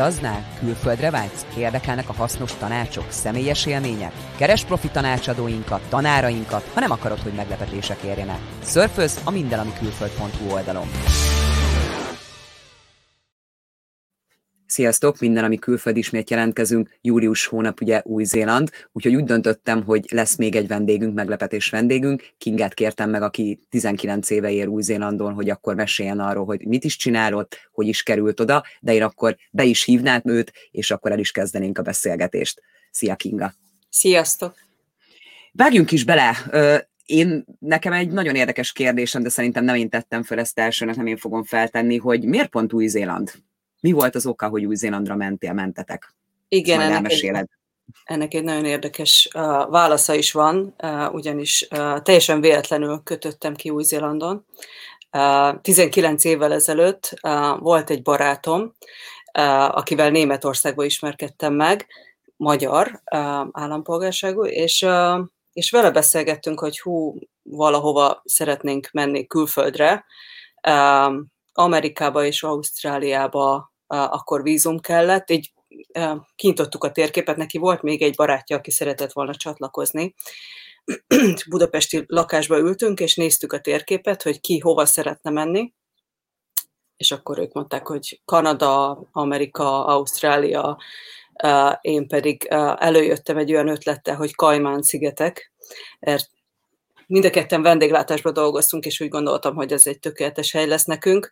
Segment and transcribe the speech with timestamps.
[0.00, 0.44] Utaznál?
[0.58, 1.46] Külföldre vágysz?
[1.56, 4.12] Érdekelnek a hasznos tanácsok, személyes élmények?
[4.36, 8.38] Keres profi tanácsadóinkat, tanárainkat, ha nem akarod, hogy meglepetések érjenek.
[8.62, 10.86] Szörföz a mindenamikülföld.hu oldalon.
[14.80, 20.36] Sziasztok, minden, ami külföld ismét jelentkezünk, július hónap ugye Új-Zéland, úgyhogy úgy döntöttem, hogy lesz
[20.36, 22.22] még egy vendégünk, meglepetés vendégünk.
[22.38, 26.96] Kingát kértem meg, aki 19 éve ér Új-Zélandon, hogy akkor meséljen arról, hogy mit is
[26.96, 31.18] csinálott, hogy is került oda, de én akkor be is hívnám őt, és akkor el
[31.18, 32.62] is kezdenénk a beszélgetést.
[32.90, 33.52] Szia Kinga!
[33.88, 34.54] Sziasztok!
[35.52, 36.36] Vágjunk is bele!
[37.04, 41.06] Én, nekem egy nagyon érdekes kérdésem, de szerintem nem én tettem fel ezt elsőnek, nem
[41.06, 43.32] én fogom feltenni, hogy miért pont Új-Zéland?
[43.80, 46.14] Mi volt az oka, hogy Új-Zélandra mentél, mentetek?
[46.48, 47.48] Igen, ennek egy,
[48.04, 53.70] ennek egy nagyon érdekes uh, válasza is van, uh, ugyanis uh, teljesen véletlenül kötöttem ki
[53.70, 54.46] Új-Zélandon.
[55.12, 58.62] Uh, 19 évvel ezelőtt uh, volt egy barátom,
[59.38, 61.86] uh, akivel Németországban ismerkedtem meg,
[62.36, 70.04] magyar uh, állampolgárságú, és, uh, és vele beszélgettünk, hogy hú, valahova szeretnénk menni külföldre,
[70.68, 71.14] uh,
[71.52, 75.52] Amerikába és Ausztráliába akkor vízum kellett, így
[76.36, 80.14] kintottuk a térképet, neki volt még egy barátja, aki szeretett volna csatlakozni.
[81.50, 85.72] Budapesti lakásba ültünk, és néztük a térképet, hogy ki hova szeretne menni,
[86.96, 90.78] és akkor ők mondták, hogy Kanada, Amerika, Ausztrália,
[91.80, 95.52] én pedig előjöttem egy olyan ötlettel, hogy Kajmán szigetek,
[96.00, 96.30] mert
[97.06, 101.30] mind a ketten vendéglátásban dolgoztunk, és úgy gondoltam, hogy ez egy tökéletes hely lesz nekünk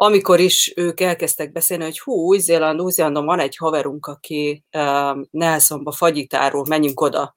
[0.00, 5.92] amikor is ők elkezdtek beszélni, hogy hú, Új-Zéland, Új-Zélandon van egy haverunk, aki uh, Nelsonba
[5.92, 7.34] fagyitárul, menjünk oda.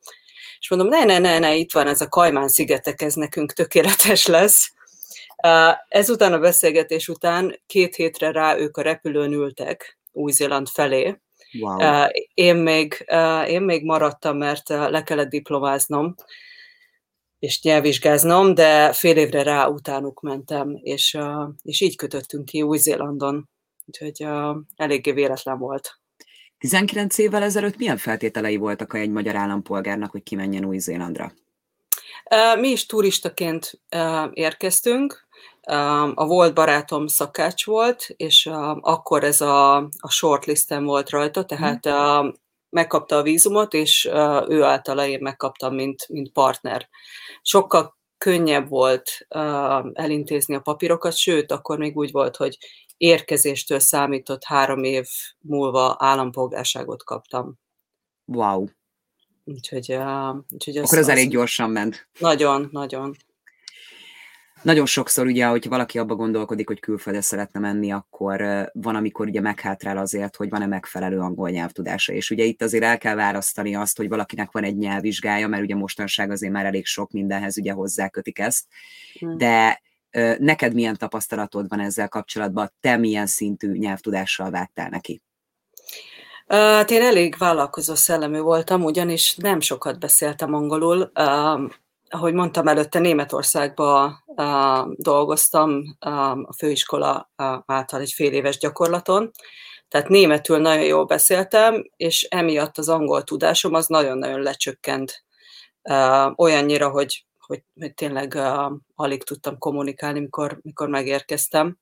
[0.60, 4.74] És mondom, ne, ne, ne, ne, itt van ez a Kajmán-szigetek, ez nekünk tökéletes lesz.
[5.44, 11.22] Uh, ezután a beszélgetés után két hétre rá ők a repülőn ültek Új-Zéland felé.
[11.60, 12.08] Wow.
[12.34, 13.06] Én, még,
[13.48, 16.16] én még maradtam, mert le kellett diplomáznom,
[17.42, 21.18] és nyelvvizsgáznom, de fél évre rá utánuk mentem, és,
[21.62, 23.50] és így kötöttünk ki Új-Zélandon.
[23.86, 24.28] Úgyhogy
[24.76, 26.00] eléggé véletlen volt.
[26.58, 31.34] 19 évvel ezelőtt milyen feltételei voltak egy magyar állampolgárnak, hogy kimenjen Új-Zélandra?
[32.60, 33.82] Mi is turistaként
[34.34, 35.28] érkeztünk.
[36.14, 42.41] A volt barátom szakács volt, és akkor ez a, a shortlisten volt rajta, tehát hmm
[42.72, 44.06] megkapta a vízumot, és
[44.48, 46.90] ő általa én megkaptam, mint, mint partner.
[47.42, 49.28] Sokkal könnyebb volt
[49.94, 52.58] elintézni a papírokat, sőt, akkor még úgy volt, hogy
[52.98, 55.08] érkezéstől számított három év
[55.40, 57.60] múlva állampolgárságot kaptam.
[58.26, 58.66] Wow.
[59.44, 59.98] Úgyhogy,
[60.50, 62.08] úgyhogy az, Akkor ez az elég gyorsan ment.
[62.20, 63.16] Nagyon, nagyon.
[64.62, 68.42] Nagyon sokszor ugye, hogy valaki abba gondolkodik, hogy külföldre szeretne menni, akkor
[68.74, 72.14] van, amikor ugye meghátrál azért, hogy van-e megfelelő angol nyelvtudása.
[72.14, 75.76] És ugye itt azért el kell választani azt, hogy valakinek van egy nyelvvizsgája, mert ugye
[75.76, 78.66] mostanság azért már elég sok mindenhez ugye hozzákötik ezt.
[79.20, 79.38] Hmm.
[79.38, 79.82] De
[80.38, 82.74] neked milyen tapasztalatod van ezzel kapcsolatban?
[82.80, 85.22] Te milyen szintű nyelvtudással vágtál neki?
[86.48, 91.12] Hát én elég vállalkozó szellemű voltam, ugyanis nem sokat beszéltem angolul
[92.12, 99.32] ahogy mondtam előtte, Németországban uh, dolgoztam uh, a főiskola uh, által egy fél éves gyakorlaton,
[99.88, 105.24] tehát németül nagyon jól beszéltem, és emiatt az angol tudásom az nagyon-nagyon lecsökkent
[105.82, 111.78] uh, olyannyira, hogy, hogy, hogy tényleg uh, alig tudtam kommunikálni, mikor, mikor megérkeztem.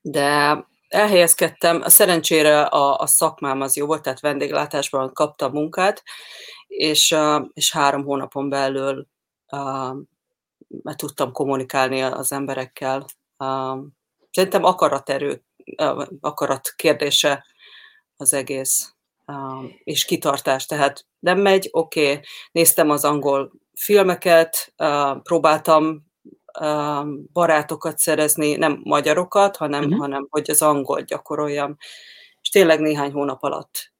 [0.00, 6.02] De elhelyezkedtem, a szerencsére a, a szakmám az jó volt, tehát vendéglátásban kaptam munkát,
[6.66, 7.16] és,
[7.52, 9.06] és három hónapon belül
[10.82, 13.06] mert tudtam kommunikálni az emberekkel.
[14.30, 15.44] Szerintem akaraterő,
[16.20, 17.46] akarat kérdése
[18.16, 18.94] az egész,
[19.84, 20.66] és kitartás.
[20.66, 22.24] Tehát nem megy, oké, okay.
[22.52, 24.74] néztem az angol filmeket,
[25.22, 26.10] próbáltam
[27.32, 29.98] barátokat szerezni, nem magyarokat, hanem, uh-huh.
[29.98, 31.76] hanem hogy az angol gyakoroljam.
[32.40, 33.92] És tényleg néhány hónap alatt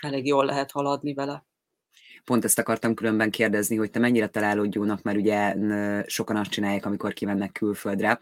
[0.00, 1.45] elég jól lehet haladni vele
[2.26, 5.54] pont ezt akartam különben kérdezni, hogy te mennyire találod jónak, mert ugye
[6.06, 8.18] sokan azt csinálják, amikor kimennek külföldre,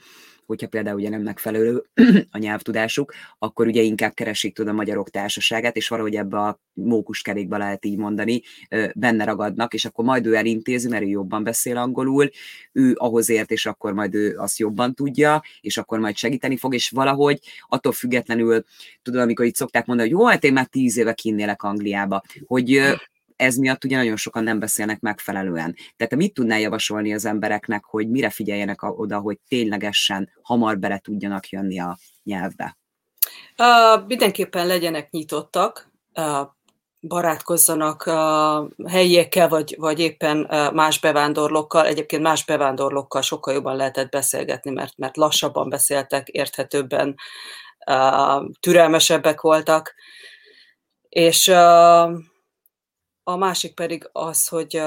[0.46, 1.84] hogyha például ugye nem megfelelő
[2.30, 7.56] a nyelvtudásuk, akkor ugye inkább keresik tud a magyarok társaságát, és valahogy ebbe a mókuskerékbe
[7.56, 8.42] lehet így mondani,
[8.94, 12.30] benne ragadnak, és akkor majd ő elintézi, mert ő jobban beszél angolul,
[12.72, 16.74] ő ahhoz ért, és akkor majd ő azt jobban tudja, és akkor majd segíteni fog,
[16.74, 18.64] és valahogy attól függetlenül,
[19.02, 22.80] tudod, amikor itt szokták mondani, hogy jó, hát én már tíz éve kinnélek Angliába, hogy
[23.36, 25.74] ez miatt ugye nagyon sokan nem beszélnek megfelelően.
[25.74, 30.98] Tehát te mit tudnál javasolni az embereknek, hogy mire figyeljenek oda, hogy ténylegesen hamar bele
[30.98, 32.76] tudjanak jönni a nyelvbe?
[33.58, 36.48] Uh, mindenképpen legyenek nyitottak, uh,
[37.00, 41.86] barátkozzanak uh, helyiekkel, vagy, vagy éppen uh, más bevándorlókkal.
[41.86, 47.14] Egyébként más bevándorlókkal sokkal jobban lehetett beszélgetni, mert, mert lassabban beszéltek, érthetőbben,
[47.86, 49.94] uh, türelmesebbek voltak.
[51.08, 52.10] És uh,
[53.24, 54.80] a másik pedig az, hogy,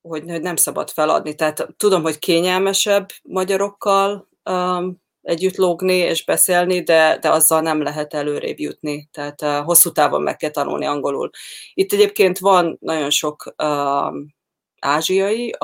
[0.00, 1.34] hogy, hogy nem szabad feladni.
[1.34, 8.14] Tehát tudom, hogy kényelmesebb magyarokkal um, együtt lógni és beszélni, de, de azzal nem lehet
[8.14, 9.08] előrébb jutni.
[9.12, 11.30] Tehát uh, hosszú távon meg kell tanulni angolul.
[11.74, 14.14] Itt egyébként van nagyon sok uh,
[14.80, 15.56] ázsiai,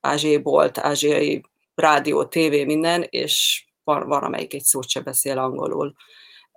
[0.00, 1.42] ázsiai bolt, ázsiai
[1.74, 5.94] rádió, tévé, minden, és van, van amelyik egy szót se beszél angolul.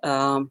[0.02, 0.42] Uh,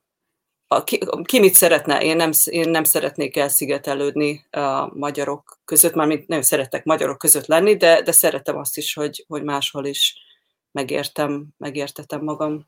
[0.67, 2.01] a, ki, ki mit szeretne?
[2.01, 7.77] Én nem, én nem szeretnék elszigetelődni a magyarok között, mármint nem szeretek magyarok között lenni,
[7.77, 10.15] de, de szeretem azt is, hogy, hogy máshol is
[10.71, 12.67] megértem, megértetem magam.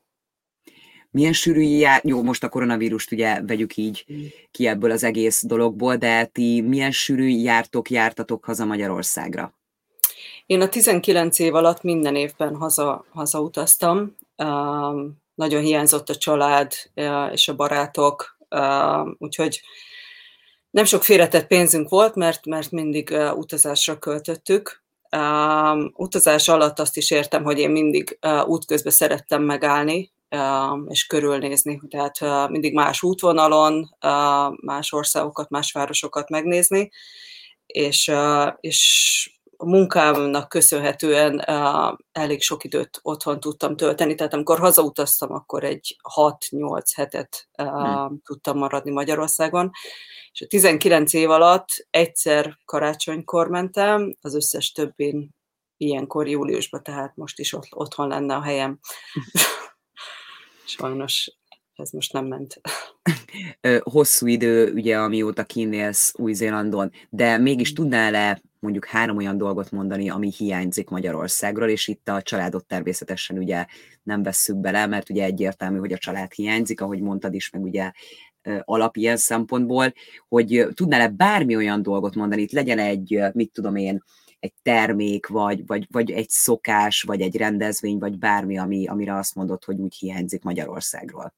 [1.11, 4.05] Milyen sűrű jár, jó, most a koronavírust ugye vegyük így
[4.51, 9.53] ki ebből az egész dologból, de ti milyen sűrű jártok, jártatok haza Magyarországra?
[10.45, 14.15] Én a 19 év alatt minden évben haza, hazautaztam.
[14.37, 16.73] Um, nagyon hiányzott a család
[17.31, 18.37] és a barátok,
[19.17, 19.61] úgyhogy
[20.69, 24.83] nem sok félretett pénzünk volt, mert, mert mindig utazásra költöttük.
[25.93, 30.11] Utazás alatt azt is értem, hogy én mindig útközben szerettem megállni,
[30.87, 31.81] és körülnézni.
[31.89, 33.95] Tehát mindig más útvonalon,
[34.61, 36.91] más országokat, más városokat megnézni,
[37.65, 38.11] és,
[38.59, 45.63] és a munkámnak köszönhetően uh, elég sok időt otthon tudtam tölteni, tehát amikor hazautaztam, akkor
[45.63, 48.21] egy 6-8 hetet uh, hmm.
[48.25, 49.71] tudtam maradni Magyarországon,
[50.31, 55.35] és a 19 év alatt egyszer karácsonykor mentem, az összes többén
[55.77, 58.79] ilyenkor júliusban, tehát most is ott, otthon lenne a helyem.
[60.65, 61.37] Sajnos
[61.75, 62.61] ez most nem ment.
[63.83, 70.31] Hosszú idő, ugye, amióta kinélsz Új-Zélandon, de mégis tudnál-e mondjuk három olyan dolgot mondani, ami
[70.37, 73.65] hiányzik Magyarországról, és itt a családot természetesen ugye
[74.03, 77.91] nem vesszük bele, mert ugye egyértelmű, hogy a család hiányzik, ahogy mondtad is, meg ugye
[78.61, 79.93] alap ilyen szempontból,
[80.27, 84.03] hogy tudnál-e bármi olyan dolgot mondani, itt legyen egy, mit tudom én,
[84.39, 89.35] egy termék, vagy, vagy, vagy egy szokás, vagy egy rendezvény, vagy bármi, ami, amire azt
[89.35, 91.33] mondod, hogy úgy hiányzik Magyarországról?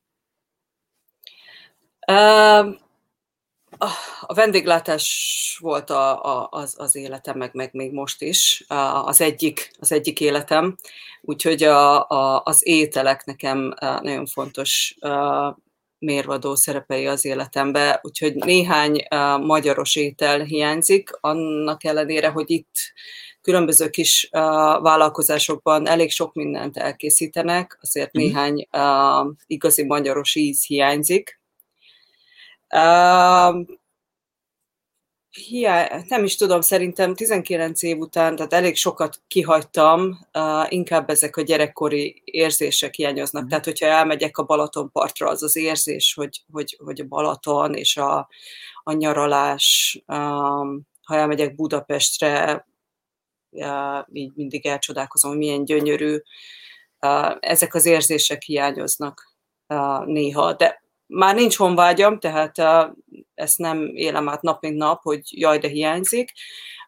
[4.22, 8.66] A vendéglátás volt a, a, az, az életem, meg, meg még most is
[9.06, 10.76] az egyik, az egyik életem,
[11.22, 14.96] úgyhogy a, a, az ételek nekem nagyon fontos
[16.00, 19.06] mérvadó szerepei az életembe, úgyhogy néhány
[19.42, 22.76] magyaros étel hiányzik, annak ellenére, hogy itt
[23.42, 24.28] különböző kis
[24.82, 28.24] vállalkozásokban elég sok mindent elkészítenek, azért mhm.
[28.24, 28.68] néhány
[29.48, 31.39] igazi magyaros íz hiányzik,
[32.76, 33.66] Uh,
[35.30, 41.38] hiá, nem is tudom, szerintem 19 év után, tehát elég sokat kihagytam, uh, inkább ezek
[41.38, 43.44] a gyerekkori érzések hiányoznak.
[43.44, 43.48] Mm.
[43.48, 48.30] Tehát, hogyha elmegyek a Balatonpartra, az az érzés, hogy, hogy, hogy a Balaton és a,
[48.84, 52.68] a nyaralás, um, ha elmegyek Budapestre,
[53.50, 56.18] uh, így mindig elcsodálkozom, hogy milyen gyönyörű.
[57.02, 59.36] Uh, ezek az érzések hiányoznak
[59.68, 62.56] uh, néha, de már nincs honvágyam, tehát
[63.34, 66.32] ezt nem élem át nap mint nap, hogy jaj, de hiányzik.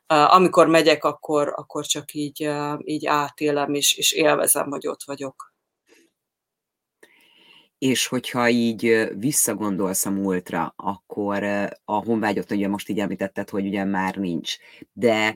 [0.07, 2.49] Amikor megyek, akkor, akkor csak így,
[2.83, 5.53] így átélem, és, és élvezem, hogy ott vagyok.
[7.77, 11.43] És hogyha így visszagondolsz a múltra, akkor
[11.85, 14.55] a honvágyot ugye most így említetted, hogy ugye már nincs.
[14.93, 15.35] De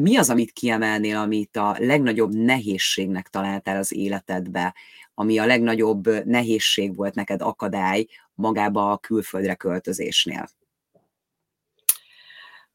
[0.00, 4.74] mi az, amit kiemelnél, amit a legnagyobb nehézségnek találtál az életedbe,
[5.20, 10.48] ami a legnagyobb nehézség volt neked akadály magába a külföldre költözésnél?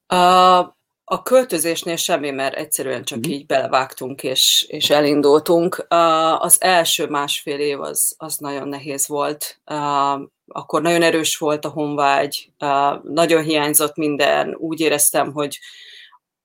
[0.06, 0.58] A,
[1.04, 3.32] a költözésnél semmi, mert egyszerűen csak mm.
[3.32, 5.86] így belevágtunk és, és elindultunk.
[6.38, 9.62] Az első másfél év az, az nagyon nehéz volt.
[10.48, 12.52] Akkor nagyon erős volt a honvágy,
[13.04, 14.56] nagyon hiányzott minden.
[14.56, 15.60] Úgy éreztem, hogy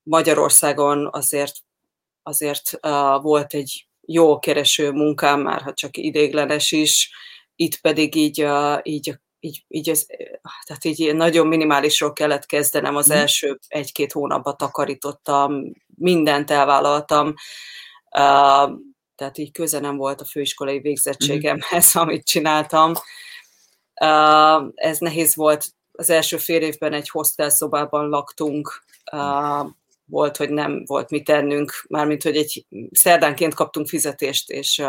[0.03, 1.57] Magyarországon azért,
[2.23, 2.79] azért
[3.21, 7.11] volt egy jó kereső munkám, már ha csak idéglenes is,
[7.57, 8.47] itt pedig így,
[8.83, 10.07] így, így, így, ez,
[10.65, 13.17] tehát így nagyon minimálisról kellett kezdenem, az mm.
[13.17, 17.35] első egy-két hónapban takarítottam, mindent elvállaltam,
[19.15, 22.01] tehát így köze nem volt a főiskolai végzettségemhez, mm.
[22.01, 22.93] amit csináltam.
[24.75, 28.85] Ez nehéz volt, az első fél évben egy hostelszobában laktunk,
[30.11, 34.83] volt, hogy nem volt mit tennünk, mármint, hogy egy szerdánként kaptunk fizetést, és,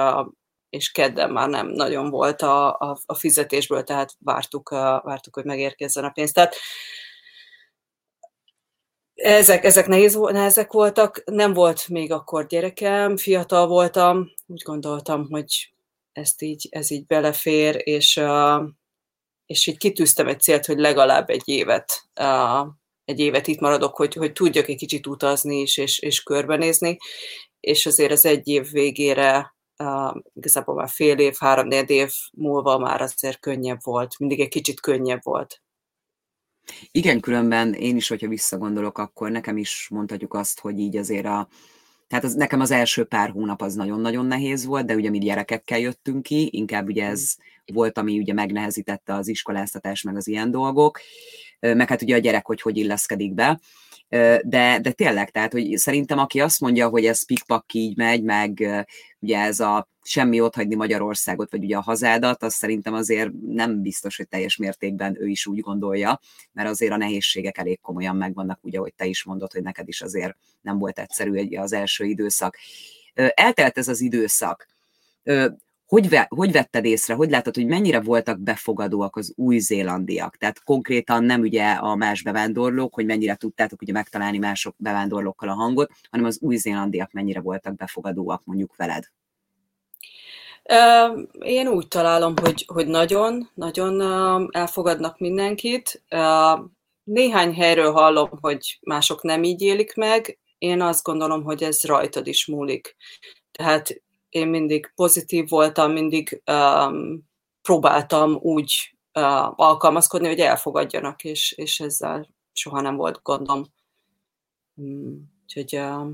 [0.69, 4.69] és kedden már nem nagyon volt a, a, a fizetésből, tehát vártuk,
[5.03, 6.31] vártuk, hogy megérkezzen a pénz.
[6.31, 6.55] Tehát
[9.13, 15.73] ezek, ezek nehéz, nehezek voltak, nem volt még akkor gyerekem, fiatal voltam, úgy gondoltam, hogy
[16.11, 18.21] ezt így, ez így belefér, és,
[19.45, 22.09] és így kitűztem egy célt, hogy legalább egy évet,
[23.05, 26.97] egy évet itt maradok, hogy, hogy tudjak egy kicsit utazni is, és, és körbenézni,
[27.59, 29.55] és azért az egy év végére
[30.33, 35.19] igazából már fél év, három év múlva már azért könnyebb volt, mindig egy kicsit könnyebb
[35.23, 35.61] volt.
[36.91, 41.47] Igen, különben én is, hogyha visszagondolok, akkor nekem is mondhatjuk azt, hogy így azért a,
[42.07, 45.79] tehát az, nekem az első pár hónap az nagyon-nagyon nehéz volt, de ugye mi gyerekekkel
[45.79, 47.35] jöttünk ki, inkább ugye ez
[47.71, 50.99] volt, ami ugye megnehezítette az iskoláztatás, meg az ilyen dolgok,
[51.59, 53.59] meg hát ugye a gyerek, hogy hogy illeszkedik be.
[54.43, 58.67] De, de tényleg, tehát, hogy szerintem aki azt mondja, hogy ez pikpak így megy, meg
[59.19, 64.17] ugye ez a semmi hagyni Magyarországot, vagy ugye a hazádat, az szerintem azért nem biztos,
[64.17, 66.19] hogy teljes mértékben ő is úgy gondolja,
[66.51, 70.01] mert azért a nehézségek elég komolyan megvannak, ugye, hogy te is mondod, hogy neked is
[70.01, 72.57] azért nem volt egyszerű egy az első időszak.
[73.13, 74.67] Eltelt ez az időszak
[75.91, 80.37] hogy, ve, hogy vetted észre, hogy látod, hogy mennyire voltak befogadóak az új-zélandiak?
[80.37, 85.53] Tehát konkrétan nem ugye a más bevándorlók, hogy mennyire tudtátok ugye megtalálni mások bevándorlókkal a
[85.53, 89.03] hangot, hanem az új-zélandiak mennyire voltak befogadóak mondjuk veled?
[91.39, 94.01] Én úgy találom, hogy, hogy nagyon, nagyon
[94.51, 96.03] elfogadnak mindenkit.
[97.03, 100.39] Néhány helyről hallom, hogy mások nem így élik meg.
[100.57, 102.95] Én azt gondolom, hogy ez rajtad is múlik.
[103.51, 107.29] Tehát én mindig pozitív voltam, mindig um,
[107.61, 113.65] próbáltam úgy uh, alkalmazkodni, hogy elfogadjanak, és, és ezzel soha nem volt gondom.
[114.75, 116.09] Um, úgyhogy uh,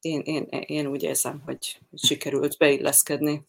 [0.00, 3.46] én, én, én úgy érzem, hogy sikerült beilleszkedni.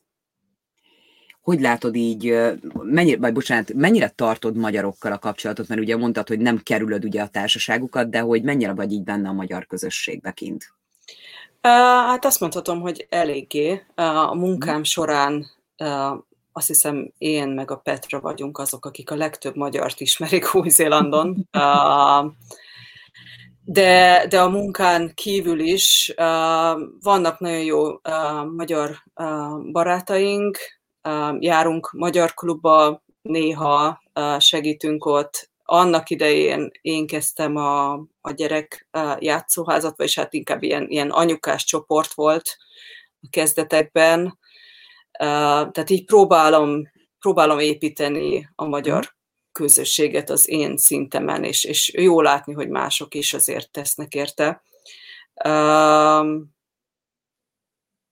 [1.41, 2.33] Hogy látod így,
[2.73, 7.21] mennyire, vagy bocsánat, mennyire tartod magyarokkal a kapcsolatot, mert ugye mondtad, hogy nem kerülöd ugye
[7.21, 10.73] a társaságukat, de hogy mennyire vagy így benne a magyar közösségbe kint?
[11.65, 13.85] Hát azt mondhatom, hogy eléggé.
[13.95, 14.83] A munkám mhm.
[14.83, 15.45] során
[16.51, 21.47] azt hiszem én meg a Petra vagyunk azok, akik a legtöbb magyart ismerik Új-Zélandon.
[23.63, 26.13] De, de a munkán kívül is
[27.01, 28.01] vannak nagyon jó
[28.55, 29.03] magyar
[29.71, 30.57] barátaink,
[31.39, 34.01] járunk magyar klubba, néha
[34.37, 38.87] segítünk ott, annak idején én kezdtem a, a gyerek
[39.19, 42.57] játszóházat, vagy hát inkább ilyen, ilyen anyukás csoport volt
[43.21, 44.39] a kezdetekben.
[45.11, 49.07] Tehát így próbálom, próbálom építeni a magyar mhm.
[49.51, 54.63] közösséget az én szintemen, és, és jó látni, hogy mások is azért tesznek érte.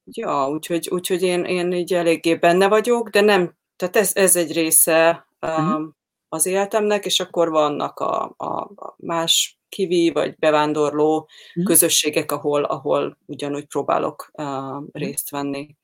[0.05, 4.51] Ja, úgyhogy, úgyhogy én, én így eléggé benne vagyok, de nem, tehát ez, ez egy
[4.51, 5.93] része uh-huh
[6.33, 11.63] az életemnek, és akkor vannak a, a, más kivi vagy bevándorló mm.
[11.63, 15.75] közösségek, ahol, ahol ugyanúgy próbálok uh, részt venni.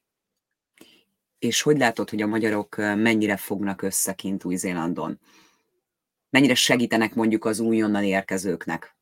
[1.40, 5.20] És hogy látod, hogy a magyarok mennyire fognak össze kint Új-Zélandon?
[6.30, 8.96] Mennyire segítenek mondjuk az újonnan érkezőknek?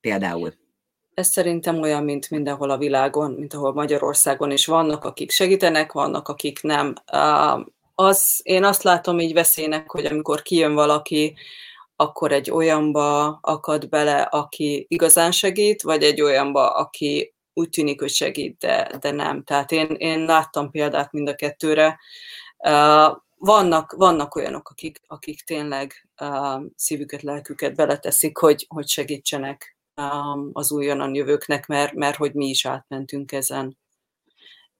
[0.00, 0.54] Például.
[1.14, 6.28] Ez szerintem olyan, mint mindenhol a világon, mint ahol Magyarországon is vannak, akik segítenek, vannak,
[6.28, 6.94] akik nem
[7.98, 11.36] az, én azt látom így veszélynek, hogy amikor kijön valaki,
[11.96, 18.10] akkor egy olyanba akad bele, aki igazán segít, vagy egy olyanba, aki úgy tűnik, hogy
[18.10, 19.42] segít, de, de nem.
[19.42, 21.98] Tehát én, én láttam példát mind a kettőre.
[23.38, 26.08] Vannak, vannak olyanok, akik, akik tényleg
[26.74, 29.76] szívüket, lelküket beleteszik, hogy, hogy segítsenek
[30.52, 33.78] az újonnan jövőknek, mert, mert hogy mi is átmentünk ezen.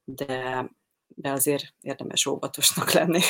[0.05, 0.71] De
[1.19, 3.21] de azért érdemes óvatosnak lenni.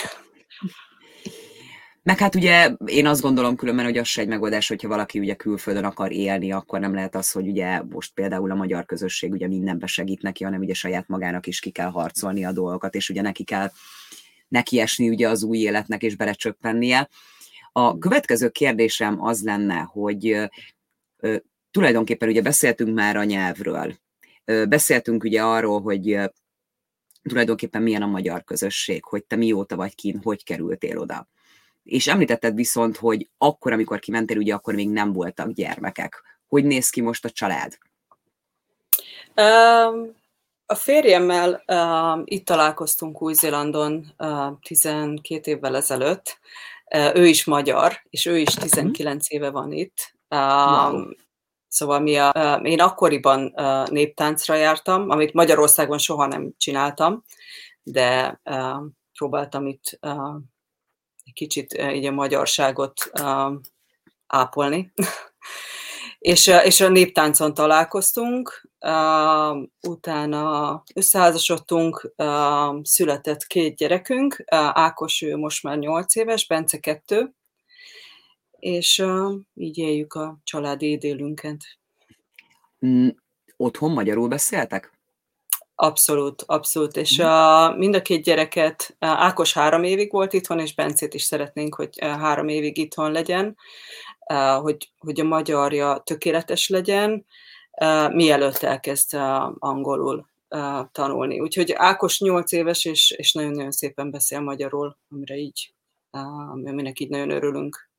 [2.02, 5.34] Meg hát ugye én azt gondolom különben, hogy az se egy megoldás, hogyha valaki ugye
[5.34, 9.46] külföldön akar élni, akkor nem lehet az, hogy ugye most például a magyar közösség ugye
[9.46, 13.22] mindenbe segít neki, hanem ugye saját magának is ki kell harcolni a dolgokat, és ugye
[13.22, 13.70] neki kell
[14.48, 17.08] nekiesni ugye az új életnek és belecsöppennie.
[17.72, 20.48] A következő kérdésem az lenne, hogy
[21.16, 21.36] ö,
[21.70, 23.94] tulajdonképpen ugye beszéltünk már a nyelvről,
[24.44, 26.18] ö, beszéltünk ugye arról, hogy
[27.28, 31.28] tulajdonképpen milyen a magyar közösség, hogy te mióta vagy kín, hogy kerültél oda.
[31.82, 36.22] És említetted viszont, hogy akkor, amikor kimentél, ugye akkor még nem voltak gyermekek.
[36.48, 37.78] Hogy néz ki most a család?
[40.66, 46.38] A férjemmel uh, itt találkoztunk Új-Zélandon uh, 12 évvel ezelőtt.
[46.94, 50.14] Uh, ő is magyar, és ő is 19 éve van itt.
[50.30, 51.08] Uh, wow.
[51.76, 53.54] Szóval mi a, én akkoriban
[53.90, 57.24] néptáncra jártam, amit Magyarországon soha nem csináltam,
[57.82, 58.40] de
[59.12, 59.98] próbáltam itt
[61.24, 63.10] egy kicsit így a magyarságot
[64.26, 64.92] ápolni.
[66.18, 68.68] és, és a néptáncon találkoztunk,
[69.88, 72.12] utána összeházasodtunk,
[72.82, 77.34] született két gyerekünk, Ákos ő most már 8 éves, Bence 2,
[78.58, 79.04] és
[79.54, 81.64] így éljük a családi édélünket.
[82.86, 83.08] Mm,
[83.56, 84.94] otthon magyarul beszéltek?
[85.74, 86.96] Abszolút, abszolút.
[86.96, 91.22] És uh, mind a két gyereket, uh, Ákos három évig volt itthon, és Bencét is
[91.22, 93.56] szeretnénk, hogy uh, három évig itthon legyen,
[94.28, 97.26] uh, hogy, hogy a magyarja tökéletes legyen,
[97.80, 101.40] uh, mielőtt elkezd uh, angolul uh, tanulni.
[101.40, 105.74] Úgyhogy Ákos nyolc éves, és, és nagyon-nagyon szépen beszél magyarul, amire így,
[106.12, 107.90] uh, aminek így nagyon örülünk.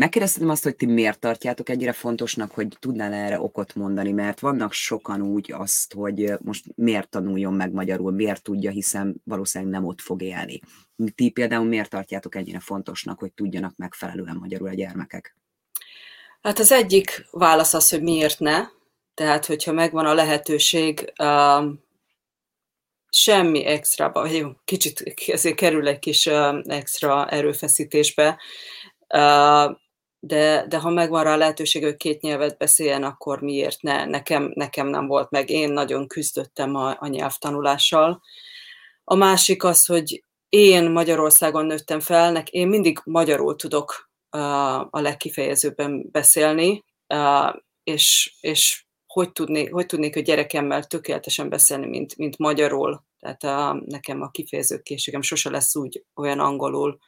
[0.00, 4.72] Megkérdeztem azt, hogy ti miért tartjátok ennyire fontosnak, hogy tudnál erre okot mondani, mert vannak
[4.72, 10.00] sokan úgy azt, hogy most miért tanuljon meg magyarul, miért tudja, hiszen valószínűleg nem ott
[10.00, 10.60] fog élni.
[11.14, 15.36] Ti például miért tartjátok ennyire fontosnak, hogy tudjanak megfelelően magyarul a gyermekek?
[16.40, 18.66] Hát az egyik válasz az, hogy miért ne.
[19.14, 21.64] Tehát, hogyha megvan a lehetőség, uh,
[23.10, 28.38] semmi extra, jó, kicsit ezért kerül egy kis uh, extra erőfeszítésbe,
[29.08, 29.78] uh,
[30.20, 34.04] de, de ha megvan rá a lehetőség, hogy két nyelvet beszéljen, akkor miért ne?
[34.04, 35.50] Nekem, nekem nem volt meg.
[35.50, 38.22] Én nagyon küzdöttem a, a nyelvtanulással.
[39.04, 45.00] A másik az, hogy én Magyarországon nőttem fel, nek én mindig magyarul tudok uh, a
[45.00, 46.84] legkifejezőbben beszélni,
[47.14, 53.04] uh, és, és hogy, tudné, hogy tudnék a gyerekemmel tökéletesen beszélni, mint, mint magyarul.
[53.18, 56.98] Tehát uh, nekem a kifejezőkészségem sose lesz úgy olyan angolul,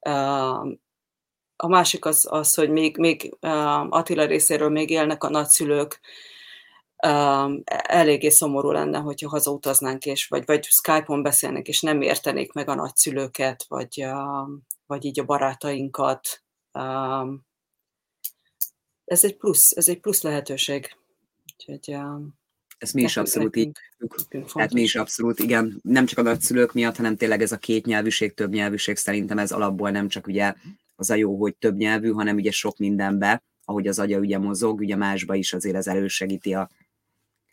[0.00, 0.78] uh,
[1.62, 3.36] a másik az, az hogy még, még
[3.88, 6.00] Attila részéről még élnek a nagyszülők,
[7.06, 12.68] um, eléggé szomorú lenne, hogyha hazautaznánk, és, vagy, vagy Skype-on beszélnek, és nem értenék meg
[12.68, 14.06] a nagyszülőket, vagy,
[14.86, 16.42] vagy így a barátainkat.
[16.72, 17.46] Um,
[19.04, 20.96] ez egy plusz, ez egy plusz lehetőség.
[21.56, 21.96] Úgyhogy,
[22.78, 23.78] ez mi is abszolút így.
[24.52, 27.86] Tehát mi is abszolút, igen, nem csak a nagyszülők miatt, hanem tényleg ez a két
[27.86, 30.54] nyelvűség, több nyelvűség, szerintem ez alapból nem csak ugye
[31.00, 34.78] az a jó, hogy több nyelvű, hanem ugye sok mindenbe, ahogy az agya ugye mozog,
[34.78, 36.70] ugye másba is azért ez elősegíti a,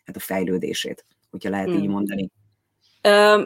[0.04, 1.78] hát a fejlődését, hogyha lehet hmm.
[1.78, 2.30] így mondani.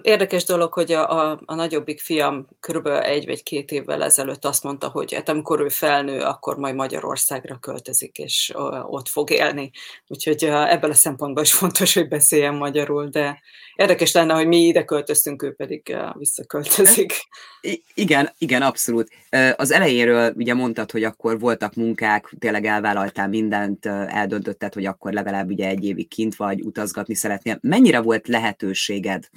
[0.03, 4.63] Érdekes dolog, hogy a, a, a nagyobbik fiam körülbelül egy vagy két évvel ezelőtt azt
[4.63, 8.53] mondta, hogy hát amikor ő felnő, akkor majd Magyarországra költözik, és
[8.87, 9.71] ott fog élni.
[10.07, 13.41] Úgyhogy ebből a szempontból is fontos, hogy beszéljen magyarul, de
[13.75, 17.13] érdekes lenne, hogy mi ide költöztünk, ő pedig visszaköltözik.
[17.95, 19.09] Igen, igen, abszolút.
[19.57, 25.51] Az elejéről ugye mondtad, hogy akkor voltak munkák, tényleg elvállaltál mindent, eldöntötted, hogy akkor legalább
[25.51, 27.59] ugye egy évig kint vagy, utazgatni szeretnél.
[27.61, 29.29] Mennyire volt lehetőséged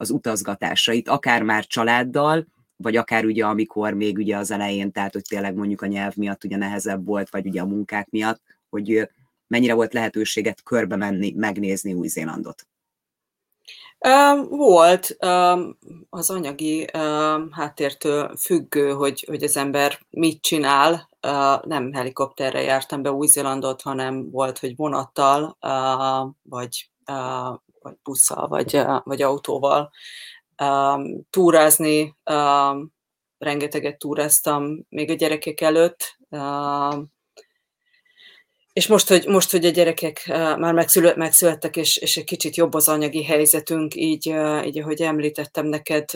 [0.00, 5.24] az utazgatásait, akár már családdal, vagy akár ugye amikor még ugye az elején, tehát hogy
[5.28, 9.08] tényleg mondjuk a nyelv miatt ugye nehezebb volt, vagy ugye a munkák miatt, hogy
[9.46, 12.66] mennyire volt lehetőséget körbe menni, megnézni Új-Zélandot?
[14.48, 15.16] Volt
[16.10, 16.86] az anyagi
[17.50, 21.08] háttértől függő, hogy, hogy az ember mit csinál.
[21.62, 25.56] Nem helikopterre jártam be Új-Zélandot, hanem volt, hogy vonattal,
[26.42, 26.90] vagy
[27.88, 29.90] vagy busszal, vagy, vagy autóval
[30.62, 32.14] um, túrázni.
[32.30, 32.96] Um,
[33.38, 36.18] rengeteget túráztam még a gyerekek előtt.
[36.28, 37.16] Um,
[38.78, 40.24] és most hogy, most, hogy a gyerekek
[40.58, 44.26] már megszület, megszülettek, és, és egy kicsit jobb az anyagi helyzetünk, így,
[44.64, 46.10] így ahogy említettem neked,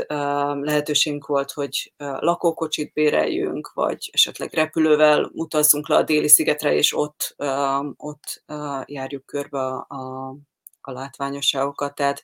[0.61, 7.35] lehetőségünk volt, hogy lakókocsit béreljünk, vagy esetleg repülővel utazzunk le a déli szigetre, és ott,
[7.96, 8.44] ott
[8.87, 10.37] járjuk körbe a,
[10.87, 12.23] a látványosságokat, tehát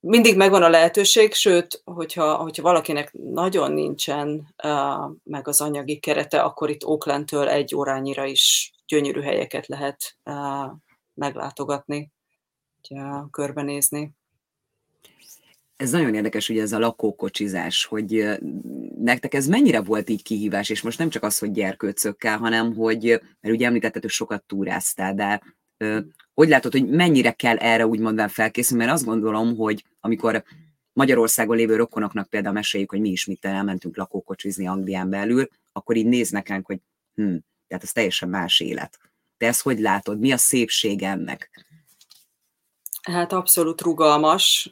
[0.00, 6.40] mindig megvan a lehetőség, sőt, hogyha, hogyha valakinek nagyon nincsen uh, meg az anyagi kerete,
[6.42, 10.70] akkor itt Oaklandtől egy órányira is gyönyörű helyeket lehet uh,
[11.14, 12.10] meglátogatni,
[12.90, 14.10] uh, körbenézni.
[15.76, 18.38] Ez nagyon érdekes, ugye ez a lakókocsizás, hogy
[18.98, 23.04] nektek ez mennyire volt így kihívás, és most nem csak az, hogy gyerkőcökkel, hanem hogy,
[23.40, 25.42] mert ugye említetted, hogy sokat túráztál, de
[26.34, 30.44] hogy látod, hogy mennyire kell erre úgy mondván felkészülni, mert azt gondolom, hogy amikor
[30.92, 36.06] Magyarországon lévő rokonoknak például meséljük, hogy mi is mit elmentünk lakókocsizni Anglián belül, akkor így
[36.06, 36.78] néznek ránk, hogy
[37.14, 37.36] hm,
[37.68, 38.98] tehát ez teljesen más élet.
[39.36, 40.18] Te ezt hogy látod?
[40.18, 41.66] Mi a szépség ennek?
[43.02, 44.70] Hát abszolút rugalmas,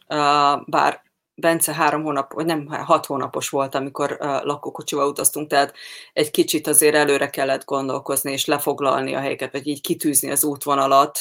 [0.66, 1.02] bár
[1.40, 5.74] Bence három hónap, vagy nem, hat hónapos volt, amikor lakókocsival utaztunk, tehát
[6.12, 11.18] egy kicsit azért előre kellett gondolkozni, és lefoglalni a helyeket, vagy így kitűzni az útvonalat,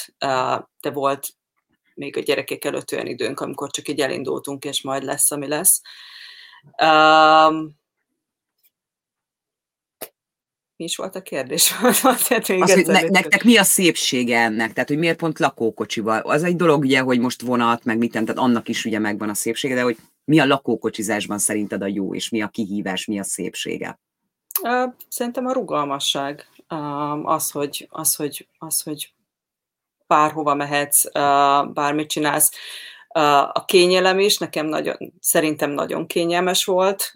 [0.81, 1.27] de volt
[1.93, 5.81] még a gyerekek előtt olyan időnk, amikor csak így elindultunk, és majd lesz, ami lesz.
[6.83, 7.78] Um,
[10.79, 11.73] mi is volt a kérdés?
[12.61, 14.73] Az, hogy ne, nektek mi a szépsége ennek?
[14.73, 16.19] Tehát, hogy miért pont lakókocsival?
[16.19, 19.33] Az egy dolog ugye, hogy most vonat, meg mit tehát annak is ugye megvan a
[19.33, 23.23] szépsége, de hogy mi a lakókocsizásban szerinted a jó, és mi a kihívás, mi a
[23.23, 23.99] szépsége?
[25.07, 26.47] Szerintem a rugalmasság.
[27.23, 29.13] Az, hogy, az, hogy, az, hogy
[30.07, 31.11] bárhova mehetsz,
[31.73, 32.51] bármit csinálsz.
[33.51, 37.13] A kényelem is nekem nagyon, szerintem nagyon kényelmes volt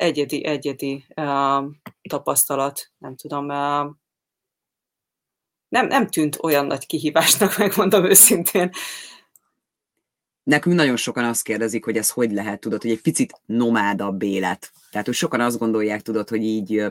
[0.00, 1.64] egyedi, egyedi uh,
[2.08, 3.90] tapasztalat, nem tudom, uh,
[5.68, 8.70] nem, nem tűnt olyan nagy kihívásnak, megmondom őszintén.
[10.42, 14.72] Nekünk nagyon sokan azt kérdezik, hogy ez hogy lehet, tudod, hogy egy picit nomádabb élet.
[14.90, 16.84] Tehát, hogy sokan azt gondolják, tudod, hogy így,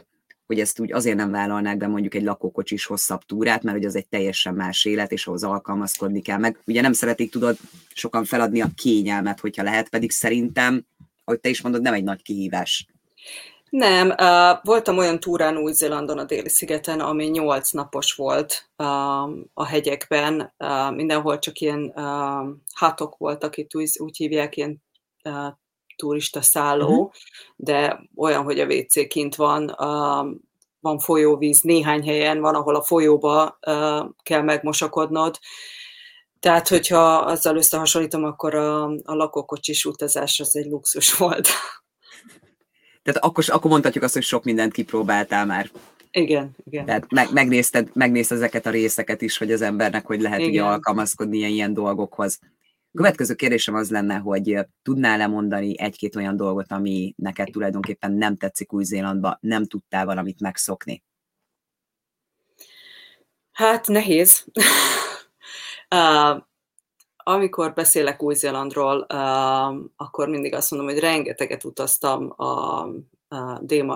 [0.46, 3.96] hogy ezt úgy azért nem vállalnák be mondjuk egy lakókocsis hosszabb túrát, mert hogy az
[3.96, 6.62] egy teljesen más élet, és ahhoz alkalmazkodni kell meg.
[6.66, 7.58] Ugye nem szeretik, tudod,
[7.94, 10.86] sokan feladni a kényelmet, hogyha lehet, pedig szerintem,
[11.24, 12.88] ahogy te is mondod, nem egy nagy kihívás.
[13.70, 19.22] Nem, uh, voltam olyan túrán Új-Zélandon a déli szigeten, ami nyolc napos volt uh,
[19.54, 24.84] a hegyekben, uh, mindenhol csak ilyen uh, hátok voltak, itt úgy, úgy hívják, ilyen
[25.24, 25.48] uh,
[25.96, 27.12] turista szálló, uh-huh.
[27.56, 30.38] de olyan, hogy a WC kint van, uh,
[30.80, 35.40] van folyóvíz, néhány helyen van, ahol a folyóba uh, kell megmosakodnod,
[36.40, 41.48] tehát, hogyha azzal összehasonlítom, akkor a, a lakókocsis utazás az egy luxus volt.
[43.04, 45.70] Tehát akkor, akkor mondhatjuk azt, hogy sok mindent kipróbáltál már.
[46.12, 46.86] Igen, igen.
[46.86, 50.52] Tehát meg, megnézted, megnézted ezeket a részeket is, hogy az embernek hogy lehet igen.
[50.52, 52.40] ugye alkalmazkodni ilyen, ilyen dolgokhoz.
[52.92, 58.36] A következő kérdésem az lenne, hogy tudnál-e mondani egy-két olyan dolgot, ami neked tulajdonképpen nem
[58.36, 61.04] tetszik Új-Zélandba, nem tudtál valamit megszokni?
[63.52, 64.46] Hát nehéz.
[65.96, 66.42] uh,
[67.30, 72.88] amikor beszélek Új-Zélandról, uh, akkor mindig azt mondom, hogy rengeteget utaztam a,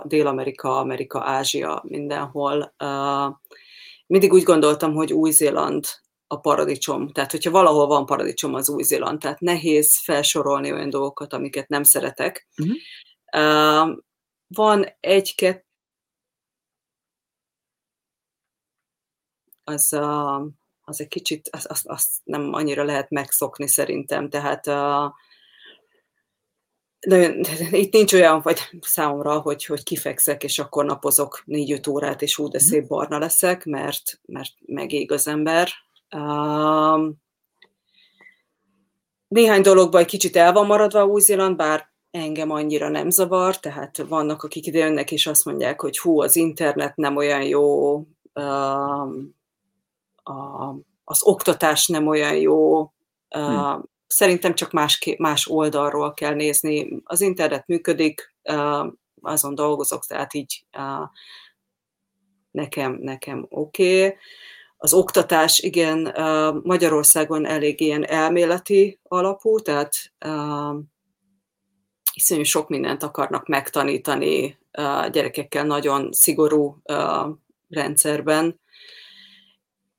[0.03, 2.73] Dél-Amerika, Amerika, Ázsia, mindenhol.
[2.83, 3.35] Uh,
[4.07, 5.85] mindig úgy gondoltam, hogy Új-Zéland
[6.27, 7.09] a paradicsom.
[7.09, 9.19] Tehát, hogyha valahol van paradicsom, az Új-Zéland.
[9.19, 12.47] Tehát nehéz felsorolni olyan dolgokat, amiket nem szeretek.
[12.57, 12.75] Uh-huh.
[13.35, 13.97] Uh,
[14.47, 15.65] van egy-kettő
[19.63, 20.47] az a
[20.83, 24.67] az egy kicsit, azt, azt, azt nem annyira lehet megszokni szerintem, tehát
[27.05, 32.37] nagyon, itt nincs olyan, vagy számomra, hogy, hogy kifekszek, és akkor napozok négy-öt órát, és
[32.37, 32.67] úgy de mhm.
[32.67, 35.69] szép barna leszek, mert, mert megég az ember.
[36.15, 37.13] Uh,
[39.27, 44.43] néhány dologban egy kicsit el van maradva Új-Zéland, bár engem annyira nem zavar, tehát vannak,
[44.43, 47.95] akik ide jönnek, és azt mondják, hogy hú, az internet nem olyan jó,
[48.33, 49.13] uh,
[50.23, 50.69] a,
[51.03, 52.91] az oktatás nem olyan jó,
[53.29, 53.83] hmm.
[54.07, 57.01] szerintem csak más, más oldalról kell nézni.
[57.03, 58.35] Az internet működik,
[59.21, 60.65] azon dolgozok, tehát így
[62.51, 64.05] nekem, nekem oké.
[64.05, 64.17] Okay.
[64.77, 66.15] Az oktatás, igen,
[66.63, 69.91] Magyarországon elég ilyen elméleti alapú, tehát
[72.13, 74.57] iszonyú sok mindent akarnak megtanítani
[75.11, 76.81] gyerekekkel nagyon szigorú
[77.69, 78.59] rendszerben,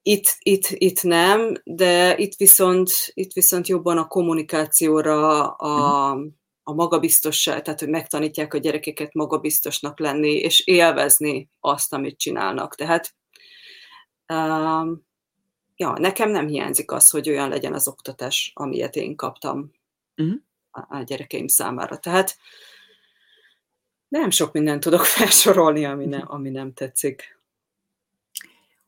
[0.06, 6.10] itt, itt, itt nem, de itt viszont, itt viszont jobban a kommunikációra, a,
[6.62, 12.74] a magabiztosság, tehát hogy megtanítják a gyerekeket magabiztosnak lenni, és élvezni azt, amit csinálnak.
[12.74, 13.14] Tehát
[14.28, 15.06] um,
[15.76, 19.70] ja, nekem nem hiányzik az, hogy olyan legyen az oktatás, amilyet én kaptam
[20.16, 20.36] uh-huh.
[20.70, 21.98] a, gyerekeim számára.
[21.98, 22.36] Tehát
[24.08, 27.33] nem sok mindent tudok felsorolni, ami, ne, ami nem tetszik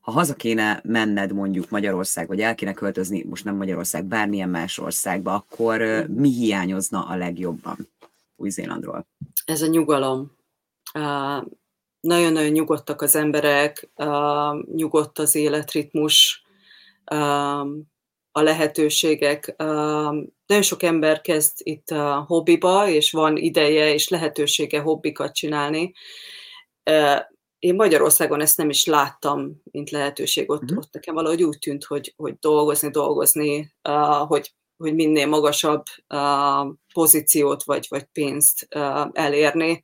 [0.07, 4.79] ha haza kéne menned mondjuk Magyarország, vagy el kéne költözni, most nem Magyarország, bármilyen más
[4.79, 7.89] országba, akkor mi hiányozna a legjobban
[8.37, 9.07] Új-Zélandról?
[9.45, 10.33] Ez a nyugalom.
[10.95, 11.45] Uh,
[12.01, 16.45] nagyon-nagyon nyugodtak az emberek, uh, nyugodt az életritmus,
[17.11, 17.61] uh,
[18.33, 19.55] a lehetőségek.
[20.47, 25.93] Nagyon sok ember kezd itt a hobbiba, és van ideje és lehetősége hobbikat csinálni
[27.59, 30.51] én Magyarországon ezt nem is láttam, mint lehetőség.
[30.51, 30.79] Ott, uh-huh.
[30.79, 36.75] ott nekem valahogy úgy tűnt, hogy, hogy dolgozni, dolgozni, uh, hogy, hogy minél magasabb uh,
[36.93, 39.83] pozíciót vagy, vagy pénzt uh, elérni.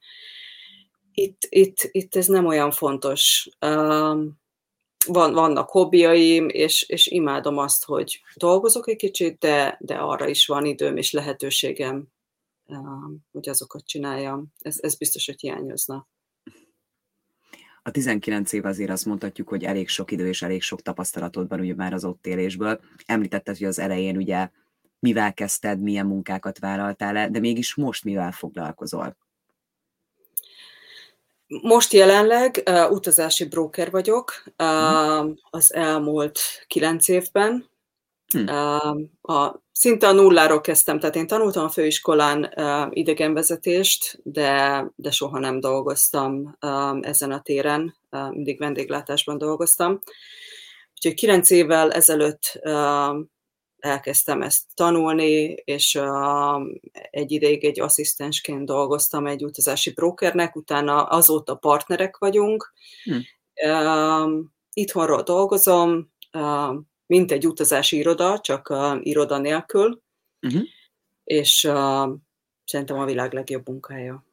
[1.13, 3.49] Itt, itt, itt ez nem olyan fontos.
[3.61, 4.25] Uh,
[5.07, 10.47] van, vannak hobbiaim, és, és imádom azt, hogy dolgozok egy kicsit, de, de arra is
[10.47, 12.07] van időm és lehetőségem,
[13.33, 14.53] hogy azokat csináljam.
[14.59, 16.09] Ez, ez biztos, hogy hiányozna.
[17.83, 21.61] A 19 év azért azt mondhatjuk, hogy elég sok idő és elég sok tapasztalatod van
[21.61, 22.81] ugye már az ott élésből.
[23.07, 24.49] Említetted, hogy az elején ugye
[24.99, 29.17] mivel kezdted, milyen munkákat vállaltál el, de mégis most mivel foglalkozol?
[31.47, 37.69] Most jelenleg uh, utazási broker vagyok uh, az elmúlt kilenc évben.
[38.27, 38.47] Hmm.
[38.49, 45.11] Uh, a, szinte a nulláról kezdtem, tehát én tanultam a főiskolán uh, idegenvezetést, de, de
[45.11, 50.01] soha nem dolgoztam uh, ezen a téren, uh, mindig vendéglátásban dolgoztam.
[50.95, 53.17] Úgyhogy kilenc évvel ezelőtt uh,
[53.79, 56.63] elkezdtem ezt tanulni, és uh,
[57.11, 62.73] egy ideig egy asszisztensként dolgoztam egy utazási brokernek, utána azóta partnerek vagyunk.
[63.05, 63.17] Hm.
[63.69, 66.75] Uh, itthonról dolgozom, uh,
[67.13, 70.03] mint egy utazási iroda, csak uh, iroda nélkül,
[70.43, 70.63] uh-huh.
[71.25, 72.11] és uh,
[72.65, 74.25] szerintem a világ legjobb munkája.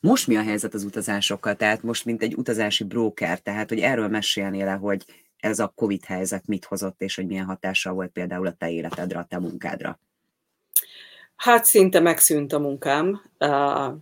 [0.00, 1.56] Most mi a helyzet az utazásokkal?
[1.56, 5.04] Tehát most, mint egy utazási broker, tehát, hogy erről mesélnél hogy
[5.36, 9.18] ez a Covid helyzet mit hozott, és hogy milyen hatással volt például a te életedre,
[9.18, 10.00] a te munkádra?
[11.36, 13.22] Hát szinte megszűnt a munkám,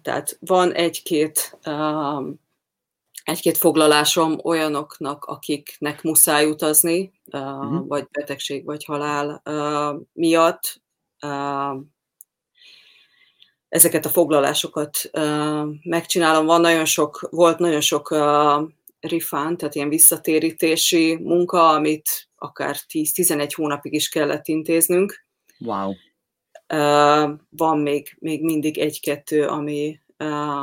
[0.02, 1.58] tehát van egy-két
[3.24, 7.86] egy-két foglalásom olyanoknak, akiknek muszáj utazni, uh-huh.
[7.86, 9.42] vagy betegség, vagy halál
[10.12, 10.82] miatt.
[13.68, 15.10] Ezeket a foglalásokat
[15.82, 16.46] megcsinálom.
[16.46, 18.10] Van nagyon sok, volt nagyon sok
[19.00, 25.24] refund, tehát ilyen visszatérítési munka, amit akár 10-11 hónapig is kellett intéznünk.
[25.58, 25.92] Wow.
[27.48, 30.00] Van még, még mindig egy-kettő, ami,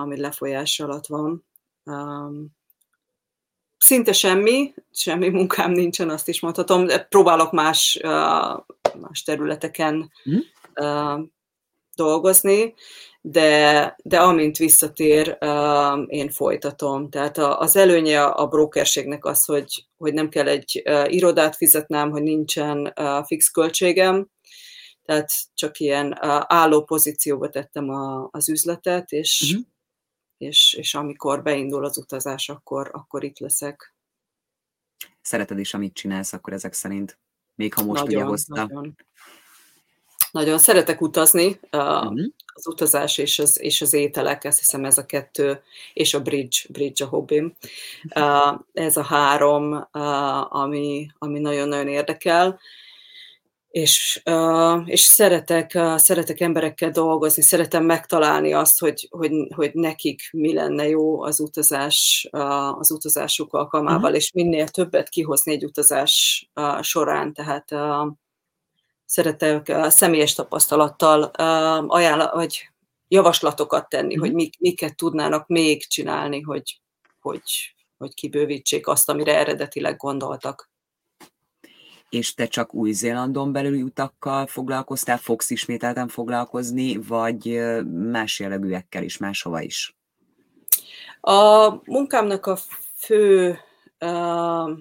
[0.01, 1.45] ami lefolyás alatt van.
[1.91, 2.47] Um,
[3.77, 6.87] szinte semmi, semmi munkám nincsen, azt is mondhatom.
[7.09, 8.59] Próbálok más, uh,
[8.99, 10.11] más területeken
[10.75, 11.19] uh,
[11.95, 12.73] dolgozni,
[13.21, 17.09] de, de amint visszatér, uh, én folytatom.
[17.09, 22.09] Tehát a, az előnye a brokerségnek az, hogy, hogy nem kell egy uh, irodát fizetnem,
[22.09, 24.27] hogy nincsen uh, fix költségem,
[25.05, 29.65] tehát csak ilyen álló pozícióba tettem a, az üzletet, és, uh-huh.
[30.41, 33.93] És, és amikor beindul az utazás, akkor, akkor itt leszek.
[35.21, 37.19] Szereted is, amit csinálsz, akkor ezek szerint?
[37.55, 38.55] Még ha most nagyon, ugye hozta.
[38.55, 38.95] Nagyon.
[40.31, 42.21] Nagyon szeretek utazni, uh-huh.
[42.53, 45.61] az utazás és az, és az ételek, azt hiszem ez a kettő,
[45.93, 47.55] és a bridge, bridge a hobbim.
[48.15, 52.59] Uh, ez a három, uh, ami, ami nagyon-nagyon érdekel.
[53.71, 54.21] És,
[54.85, 61.21] és szeretek, szeretek emberekkel dolgozni, szeretem megtalálni azt, hogy, hogy, hogy nekik mi lenne jó
[61.21, 62.27] az utazás,
[62.79, 64.15] az utazásuk alkalmával, uh-huh.
[64.15, 66.45] és minél többet kihozni egy utazás
[66.81, 67.33] során.
[67.33, 67.69] Tehát
[69.05, 71.23] szeretek személyes tapasztalattal
[71.87, 72.69] ajánl, vagy
[73.07, 74.19] javaslatokat tenni, mm.
[74.19, 76.81] hogy mik, miket tudnának még csinálni, hogy,
[77.19, 80.70] hogy, hogy kibővítsék azt, amire eredetileg gondoltak.
[82.11, 87.59] És te csak Új-Zélandon belüli utakkal foglalkoztál, fogsz ismételten foglalkozni, vagy
[88.11, 89.95] más jellegűekkel is, máshova is?
[91.21, 92.57] A munkámnak a
[92.95, 93.59] fő
[93.99, 94.77] uh,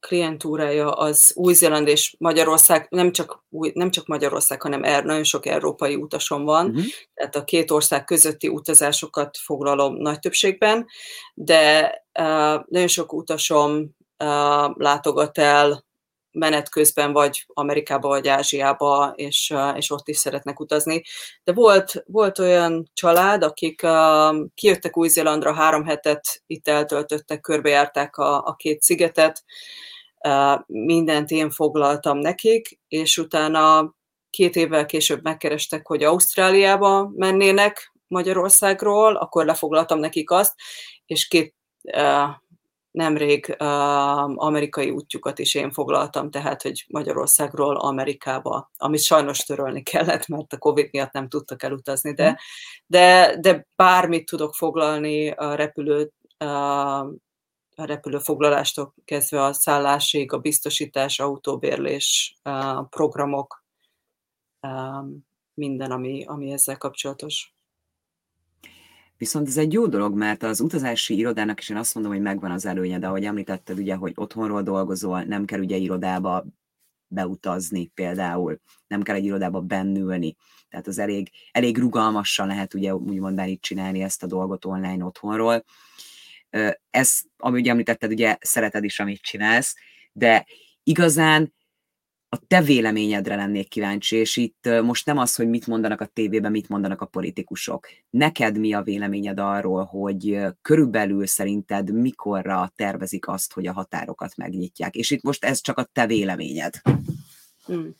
[0.00, 5.94] klientúrája az Új-Zéland és Magyarország, nem csak, nem csak Magyarország, hanem er, nagyon sok európai
[5.94, 6.84] utasom van, uh-huh.
[7.14, 10.86] tehát a két ország közötti utazásokat foglalom nagy többségben,
[11.34, 15.85] de uh, nagyon sok utasom uh, látogat el
[16.38, 21.02] menet közben vagy Amerikába, vagy Ázsiába, és, uh, és ott is szeretnek utazni.
[21.44, 28.44] De volt, volt olyan család, akik uh, kijöttek Új-Zélandra, három hetet itt eltöltöttek, körbejárták a,
[28.44, 29.44] a két szigetet,
[30.66, 33.94] mindent én foglaltam nekik, és utána
[34.30, 40.54] két évvel később megkerestek, hogy Ausztráliába mennének Magyarországról, akkor lefoglaltam nekik azt,
[41.06, 41.54] és két
[42.96, 43.54] nemrég
[44.34, 50.58] amerikai útjukat is én foglaltam, tehát, hogy Magyarországról Amerikába, amit sajnos törölni kellett, mert a
[50.58, 52.36] Covid miatt nem tudtak elutazni, de, mhm.
[52.86, 56.12] de, de bármit tudok foglalni a repülő
[57.78, 62.36] a repülőfoglalástól kezdve a szállásig, a biztosítás, autóbérlés,
[62.90, 63.64] programok,
[65.54, 67.55] minden, ami, ami ezzel kapcsolatos.
[69.18, 72.50] Viszont ez egy jó dolog, mert az utazási irodának is én azt mondom, hogy megvan
[72.50, 76.44] az előnye, de ahogy említetted, ugye, hogy otthonról dolgozol, nem kell ugye irodába
[77.08, 80.36] beutazni például, nem kell egy irodába bennülni,
[80.68, 85.64] tehát az elég, elég rugalmasan lehet ugye úgymond itt csinálni ezt a dolgot online otthonról.
[86.90, 89.74] Ez, ami ugye említetted, ugye szereted is, amit csinálsz,
[90.12, 90.46] de
[90.82, 91.54] igazán
[92.28, 96.50] a te véleményedre lennék kíváncsi, és itt most nem az, hogy mit mondanak a tévében,
[96.50, 97.88] mit mondanak a politikusok.
[98.10, 104.94] Neked mi a véleményed arról, hogy körülbelül szerinted mikorra tervezik azt, hogy a határokat megnyitják?
[104.94, 106.74] És itt most ez csak a te véleményed.
[107.64, 107.94] Hmm.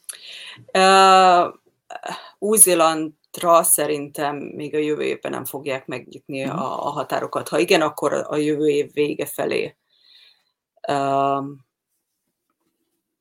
[0.72, 1.54] Uh,
[2.38, 6.62] Új-Zélandra szerintem még a jövő évben nem fogják megnyitni uh-huh.
[6.62, 7.48] a, a határokat.
[7.48, 9.76] Ha igen, akkor a jövő év vége felé.
[10.88, 11.44] Uh,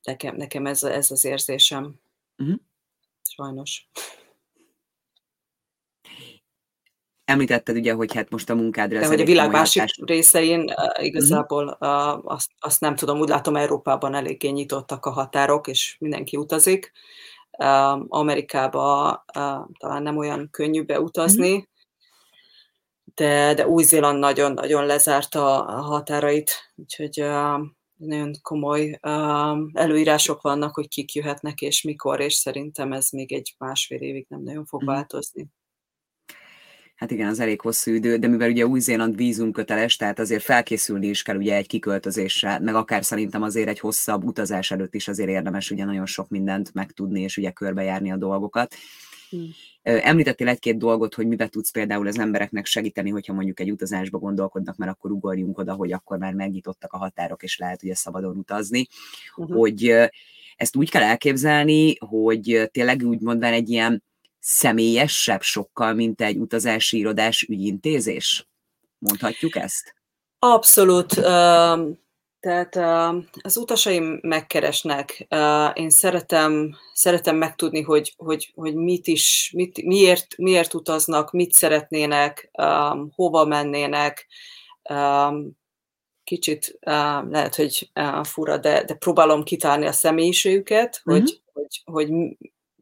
[0.06, 1.94] nekem, nekem ez, ez az érzésem.
[2.38, 2.56] Uh-huh.
[3.30, 3.88] Sajnos.
[7.24, 8.98] Említetted ugye, hogy hát most a munkádra...
[8.98, 9.98] De hogy a világ másik hatás...
[10.04, 15.66] részein uh, igazából uh, azt, azt nem tudom, úgy látom Európában eléggé nyitottak a határok,
[15.66, 16.92] és mindenki utazik.
[17.58, 19.24] Uh, Amerikába
[19.78, 21.66] talán nem olyan könnyű beutazni, uh-huh.
[23.14, 27.20] de, de Új-Zéland nagyon-nagyon lezárta a határait, úgyhogy
[27.96, 33.54] nagyon komoly um, előírások vannak, hogy kik jöhetnek és mikor, és szerintem ez még egy
[33.58, 34.86] másfél évig nem nagyon fog mm.
[34.86, 35.46] változni.
[36.96, 41.22] Hát igen, az elég hosszú idő, de mivel ugye Új-Zéland vízumköteles, tehát azért felkészülni is
[41.22, 45.70] kell ugye egy kiköltözésre, meg akár szerintem azért egy hosszabb utazás előtt is azért érdemes
[45.70, 48.74] ugye nagyon sok mindent megtudni, és ugye körbejárni a dolgokat.
[49.36, 49.50] Hmm.
[49.82, 54.76] Említettél egy-két dolgot, hogy mibe tudsz például az embereknek segíteni, hogyha mondjuk egy utazásba gondolkodnak,
[54.76, 58.86] mert akkor ugorjunk oda, hogy akkor már megnyitottak a határok, és lehet ugye szabadon utazni,
[59.36, 59.56] uh-huh.
[59.56, 59.94] hogy
[60.56, 64.02] ezt úgy kell elképzelni, hogy tényleg úgy mondván egy ilyen
[64.40, 68.48] személyesebb sokkal, mint egy utazási irodás ügyintézés?
[68.98, 69.94] Mondhatjuk ezt?
[70.38, 71.14] Abszolút.
[72.46, 72.76] Tehát
[73.42, 75.26] az utasaim megkeresnek.
[75.74, 82.50] Én szeretem, szeretem megtudni, hogy, hogy, hogy mit is, mit, miért, miért utaznak, mit szeretnének,
[83.14, 84.26] hova mennének.
[86.24, 86.78] Kicsit
[87.28, 87.90] lehet, hogy
[88.22, 91.20] fura, de, de próbálom kitárni a személyiségüket, mm-hmm.
[91.20, 92.08] hogy, hogy, hogy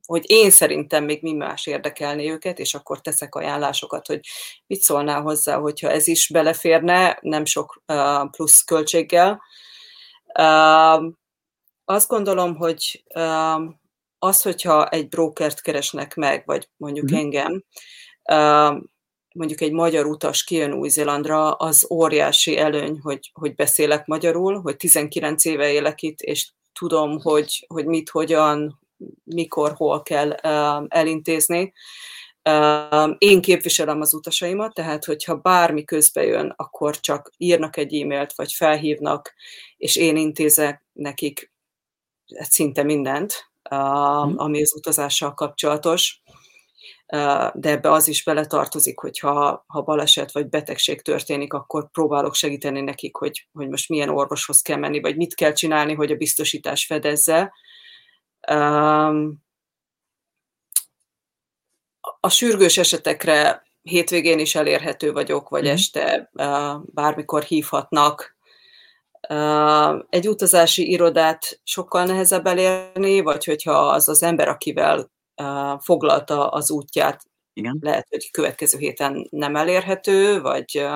[0.06, 4.20] hogy én szerintem még mi más érdekelni őket, és akkor teszek ajánlásokat, hogy
[4.66, 9.42] mit szólnál hozzá, hogyha ez is beleférne, nem sok uh, plusz költséggel.
[10.38, 11.12] Uh,
[11.84, 13.62] azt gondolom, hogy uh,
[14.18, 17.16] az, hogyha egy brokert keresnek meg, vagy mondjuk mm.
[17.16, 17.64] engem,
[18.22, 18.82] uh,
[19.34, 25.44] mondjuk egy magyar utas kijön Új-Zélandra, az óriási előny, hogy, hogy beszélek magyarul, hogy 19
[25.44, 28.83] éve élek itt, és tudom, hogy, hogy mit, hogyan,
[29.24, 30.30] mikor, hol kell
[30.88, 31.72] elintézni.
[33.18, 38.52] Én képviselem az utasaimat, tehát hogyha bármi közbe jön, akkor csak írnak egy e-mailt, vagy
[38.52, 39.34] felhívnak,
[39.76, 41.52] és én intézek nekik
[42.26, 44.38] szinte mindent, mhm.
[44.38, 46.22] ami az utazással kapcsolatos.
[47.54, 52.80] De ebbe az is beletartozik, hogy ha, ha baleset vagy betegség történik, akkor próbálok segíteni
[52.80, 56.86] nekik, hogy, hogy most milyen orvoshoz kell menni, vagy mit kell csinálni, hogy a biztosítás
[56.86, 57.52] fedezze
[62.20, 65.70] a sürgős esetekre hétvégén is elérhető vagyok, vagy mm.
[65.70, 66.30] este
[66.84, 68.36] bármikor hívhatnak.
[70.08, 75.10] Egy utazási irodát sokkal nehezebb elérni, vagy hogyha az az ember, akivel
[75.80, 77.78] foglalta az útját, Igen.
[77.80, 80.86] lehet, hogy következő héten nem elérhető, vagy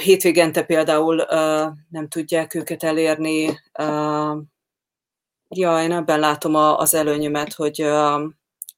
[0.00, 1.16] hétvégente például
[1.90, 3.60] nem tudják őket elérni,
[5.48, 7.86] Ja, én ebben látom a, az előnyömet, hogy,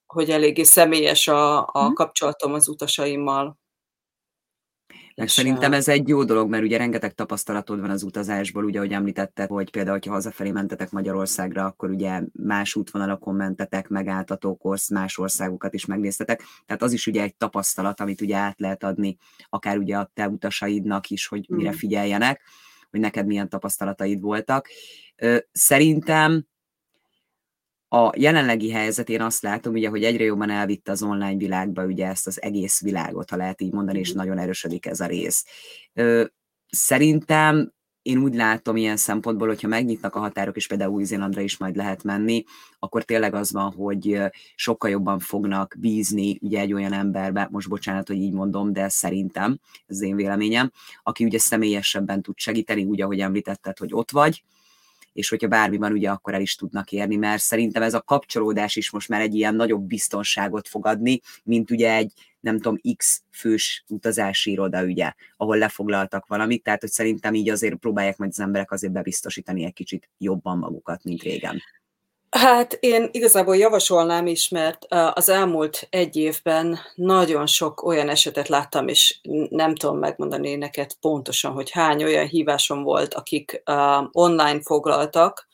[0.06, 1.92] hogy eléggé személyes a, a mhm.
[1.92, 3.58] kapcsolatom az utasaimmal.
[5.18, 8.92] Meg szerintem ez egy jó dolog, mert ugye rengeteg tapasztalatod van az utazásból, ugye, ahogy
[8.92, 15.18] említetted, hogy például, ha hazafelé mentetek Magyarországra, akkor ugye más útvonalakon mentetek, megálltatok, orsz, más
[15.18, 16.42] országokat is megnéztetek.
[16.66, 19.16] Tehát az is ugye egy tapasztalat, amit ugye át lehet adni,
[19.48, 21.74] akár ugye a te utasaidnak is, hogy mire mm.
[21.74, 22.42] figyeljenek,
[22.90, 24.68] hogy neked milyen tapasztalataid voltak.
[25.52, 26.46] Szerintem
[27.88, 32.06] a jelenlegi helyzet én azt látom, ugye, hogy egyre jobban elvitte az online világba ugye
[32.06, 34.18] ezt az egész világot, ha lehet így mondani, és mhm.
[34.18, 35.44] nagyon erősödik ez a rész.
[36.68, 37.72] Szerintem
[38.02, 42.02] én úgy látom ilyen szempontból, hogyha megnyitnak a határok, és például Új-Zélandra is majd lehet
[42.02, 42.44] menni,
[42.78, 44.20] akkor tényleg az van, hogy
[44.54, 49.58] sokkal jobban fognak bízni ugye egy olyan emberbe, most bocsánat, hogy így mondom, de szerintem,
[49.86, 50.70] ez az én véleményem,
[51.02, 54.42] aki ugye személyesebben tud segíteni, úgy, ahogy említetted, hogy ott vagy,
[55.18, 58.76] és hogyha bármi van, ugye akkor el is tudnak érni, mert szerintem ez a kapcsolódás
[58.76, 63.22] is most már egy ilyen nagyobb biztonságot fog adni, mint ugye egy nem tudom, X
[63.30, 68.40] fős utazási iroda, ugye, ahol lefoglaltak valamit, tehát hogy szerintem így azért próbálják majd az
[68.40, 71.62] emberek azért bebiztosítani egy kicsit jobban magukat, mint régen.
[72.30, 78.88] Hát én igazából javasolnám is, mert az elmúlt egy évben nagyon sok olyan esetet láttam,
[78.88, 83.62] és nem tudom megmondani neked pontosan, hogy hány olyan hívásom volt, akik
[84.12, 85.48] online foglaltak,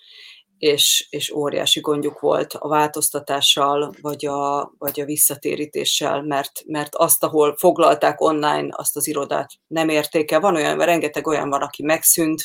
[0.59, 7.25] és, és óriási gondjuk volt a változtatással, vagy a, vagy a visszatérítéssel, mert, mert azt,
[7.25, 10.41] ahol foglalták online, azt az irodát nem érték el.
[10.41, 12.45] Van olyan, rengeteg olyan van, aki megszűnt,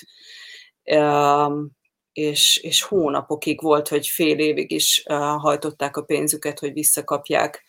[2.14, 5.03] és, és hónapokig volt, hogy fél évig is
[5.38, 7.66] hajtották a pénzüket, hogy visszakapják.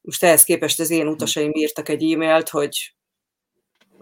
[0.00, 2.94] Most ehhez képest az én utasaim írtak egy e-mailt, hogy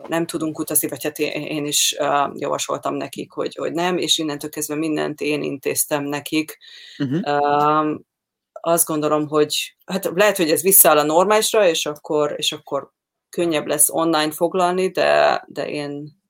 [0.09, 1.97] nem tudunk utazni, vagy hát én is
[2.35, 6.59] javasoltam nekik, hogy, hogy nem, és innentől kezdve mindent én intéztem nekik.
[6.99, 7.99] Uh-huh.
[8.53, 12.93] Azt gondolom, hogy hát lehet, hogy ez visszaáll a normálisra, és akkor, és akkor
[13.29, 16.23] könnyebb lesz online foglalni, de, de én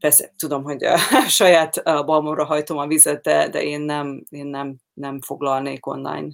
[0.00, 0.96] persze tudom, hogy a
[1.40, 6.28] saját balmomra hajtom a vizet, de, de én nem, én nem, nem foglalnék online.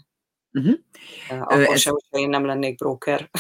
[0.53, 0.75] Uh-huh.
[1.29, 1.81] Akkor ez...
[1.81, 3.31] sem, hogyha én nem lennék broker.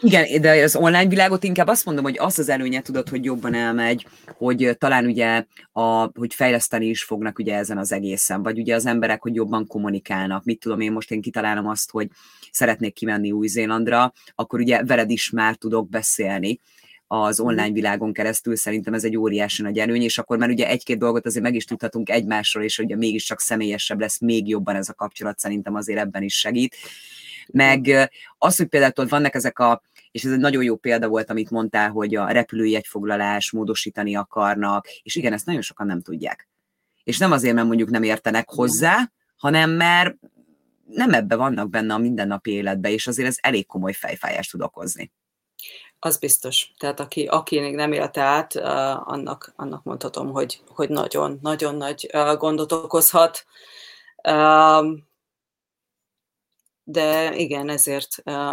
[0.00, 3.54] Igen, de az online világot inkább azt mondom, hogy az az előnye tudod, hogy jobban
[3.54, 4.06] elmegy,
[4.36, 8.86] hogy talán ugye, a, hogy fejleszteni is fognak ugye ezen az egészen, vagy ugye az
[8.86, 10.44] emberek, hogy jobban kommunikálnak.
[10.44, 12.08] Mit tudom én, most én kitalálom azt, hogy
[12.50, 16.60] szeretnék kimenni Új-Zélandra, akkor ugye veled is már tudok beszélni
[17.12, 17.46] az mhm.
[17.46, 21.26] online világon keresztül, szerintem ez egy óriási nagy előny, és akkor már ugye egy-két dolgot
[21.26, 25.38] azért meg is tudhatunk egymásról, és ugye mégiscsak személyesebb lesz, még jobban ez a kapcsolat
[25.38, 26.76] szerintem azért ebben is segít.
[27.52, 31.30] Meg az, hogy például ott vannak ezek a, és ez egy nagyon jó példa volt,
[31.30, 36.48] amit mondtál, hogy a repülőjegyfoglalás módosítani akarnak, és igen, ezt nagyon sokan nem tudják.
[37.04, 40.14] És nem azért, mert mondjuk nem értenek hozzá, hanem mert
[40.86, 45.12] nem ebbe vannak benne a mindennapi életbe, és azért ez elég komoly fejfájást tud okozni.
[46.04, 46.72] Az biztos.
[46.78, 48.56] Tehát aki, aki még nem élte át,
[49.04, 53.46] annak, annak mondhatom, hogy, hogy nagyon, nagyon nagy gondot okozhat.
[56.84, 58.08] De igen, ezért,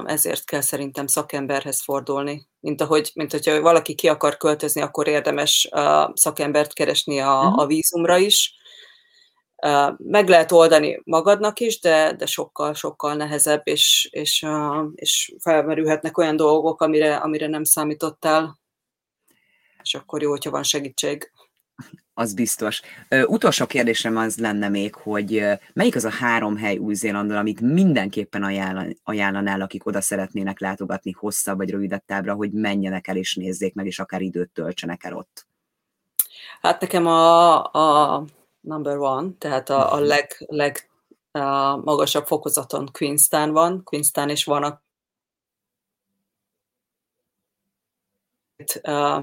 [0.06, 2.48] ezért kell szerintem szakemberhez fordulni.
[2.60, 5.70] Mint, ahogy, mint hogyha valaki ki akar költözni, akkor érdemes
[6.14, 7.60] szakembert keresni a, mhm.
[7.60, 8.59] a vízumra is,
[9.98, 14.46] meg lehet oldani magadnak is, de, de sokkal, sokkal nehezebb, és, és,
[14.96, 18.60] és felmerülhetnek olyan dolgok, amire, amire nem számítottál,
[19.84, 21.32] és akkor jó, hogyha van segítség.
[22.14, 22.82] Az biztos.
[23.26, 25.44] Utolsó kérdésem az lenne még, hogy
[25.74, 31.58] melyik az a három hely Új-Zélandon, amit mindenképpen ajánlan, ajánlanál, akik oda szeretnének látogatni hosszabb
[31.58, 35.48] vagy rövidebb távra, hogy menjenek el és nézzék meg, és akár időt töltsenek el ott?
[36.62, 38.24] Hát nekem a, a
[38.62, 40.06] number one, tehát a, a mhm.
[40.06, 40.90] leg, leg
[41.32, 44.82] a magasabb fokozaton Queenstown van, Queenstown is van a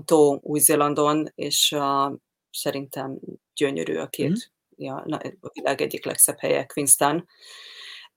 [0.04, 2.12] tó Új-Zélandon, és uh,
[2.50, 3.18] szerintem
[3.54, 4.84] gyönyörű a két, mm.
[4.84, 4.94] ja,
[5.40, 7.28] a világ egyik legszebb helye Queenstown.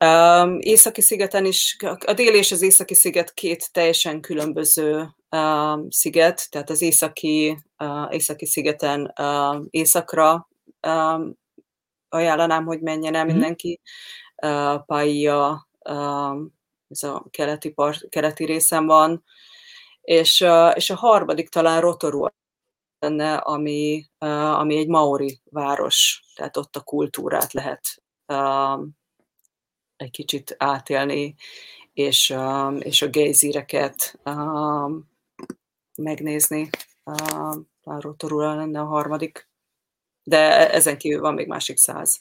[0.06, 6.48] Um, északi szigeten is, a déli és az északi sziget két teljesen különböző uh, sziget,
[6.50, 10.50] tehát az északi, uh, északi szigeten uh, északra
[10.88, 11.38] um,
[12.10, 13.34] ajánlanám, hogy menjen el mhm.
[13.34, 13.80] mindenki.
[14.36, 16.58] Uh, Paia, um,
[16.88, 19.24] ez a keleti, part, keleti részen van,
[20.02, 22.34] és, uh, és a harmadik talán Rotorua
[23.00, 27.82] lenne, ami, uh, ami egy maori város, tehát ott a kultúrát lehet
[28.28, 28.88] uh,
[29.96, 31.36] egy kicsit átélni,
[31.94, 34.92] és, uh, és a gejzíreket uh,
[35.96, 36.70] megnézni.
[37.04, 39.49] Uh, a Rotorua lenne a harmadik
[40.30, 42.20] de ezen kívül van még másik száz.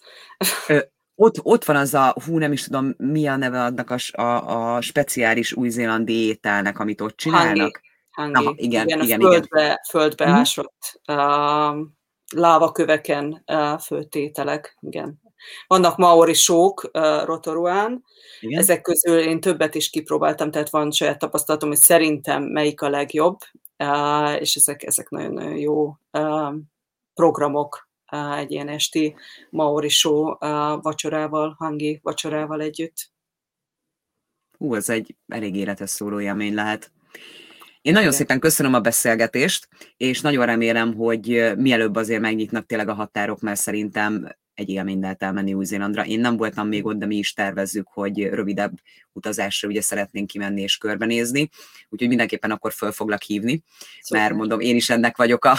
[1.15, 4.75] ott, ott van az a, hú, nem is tudom, mi a neve adnak a, a,
[4.75, 7.81] a speciális új-zélandi ételnek, amit ott csinálnak.
[8.11, 8.33] Hangi.
[8.33, 8.47] Hangi.
[8.47, 9.79] Aha, igen, igen, igen, földbe, igen.
[9.89, 10.35] földbe mm-hmm.
[10.35, 11.87] ásott uh,
[12.35, 15.21] lávaköveken uh, főtételek, igen.
[15.67, 18.05] Vannak maori sók uh, Rotoruán,
[18.41, 18.61] igen.
[18.61, 23.39] ezek közül én többet is kipróbáltam, tehát van saját tapasztalatom, hogy szerintem melyik a legjobb,
[23.79, 26.55] uh, és ezek, ezek nagyon-nagyon jó uh,
[27.15, 27.88] programok
[28.37, 29.15] egy ilyen esti
[29.51, 30.37] Maori show
[30.81, 33.13] vacsorával, hangi vacsorával együtt.
[34.59, 36.93] Hú, ez egy elég életes szóló élmény lehet.
[37.81, 38.19] Én nagyon Igen.
[38.19, 43.61] szépen köszönöm a beszélgetést, és nagyon remélem, hogy mielőbb azért megnyitnak tényleg a határok, mert
[43.61, 46.05] szerintem egy élmény lehet elmenni Új-Zélandra.
[46.05, 48.73] Én nem voltam még ott, de mi is tervezzük, hogy rövidebb
[49.13, 51.49] utazásra ugye szeretnénk kimenni és körbenézni,
[51.89, 53.63] úgyhogy mindenképpen akkor föl foglak hívni,
[54.01, 54.25] szóval.
[54.25, 55.57] mert mondom, én is ennek vagyok a,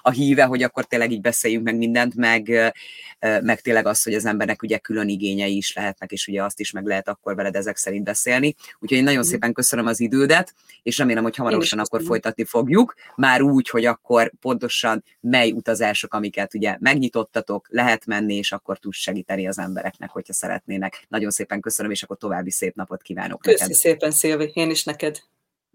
[0.00, 2.72] a híve, hogy akkor tényleg így beszéljünk meg mindent, meg,
[3.20, 6.70] meg tényleg az, hogy az embernek ugye külön igényei is lehetnek, és ugye azt is
[6.70, 8.54] meg lehet akkor veled ezek szerint beszélni.
[8.78, 9.28] Úgyhogy én nagyon mm.
[9.28, 14.32] szépen köszönöm az idődet, és remélem, hogy hamarosan akkor folytatni fogjuk, már úgy, hogy akkor
[14.40, 20.32] pontosan mely utazások, amiket ugye megnyitottatok, lehet menni, és akkor tudsz segíteni az embereknek, hogyha
[20.32, 21.04] szeretnének.
[21.08, 23.76] Nagyon szépen köszönöm, és akkor további szép napot kívánok Köszi neked.
[23.76, 25.20] szépen, Szilvi, én is neked.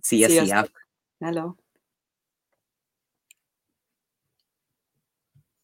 [0.02, 0.48] Szia, Sziasztok.
[0.48, 1.28] szia!
[1.28, 1.65] Hello!